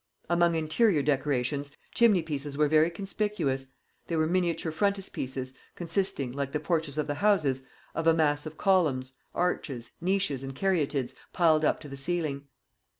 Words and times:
Among 0.31 0.55
interior 0.55 1.03
decorations, 1.03 1.69
chimney 1.93 2.23
pieces 2.23 2.57
were 2.57 2.67
very 2.67 2.89
conspicuous: 2.89 3.67
they 4.07 4.15
were 4.15 4.25
miniature 4.25 4.71
frontispieces, 4.71 5.53
consisting, 5.75 6.31
like 6.31 6.53
the 6.53 6.59
porches 6.59 6.97
of 6.97 7.05
the 7.05 7.13
houses, 7.13 7.61
of 7.93 8.07
a 8.07 8.13
mass 8.15 8.47
of 8.47 8.57
columns, 8.57 9.11
arches, 9.35 9.91
niches 10.01 10.41
and 10.41 10.55
caryatids, 10.55 11.13
piled 11.33 11.63
up 11.63 11.79
to 11.81 11.87
the 11.87 11.97
ceiling. 11.97 12.47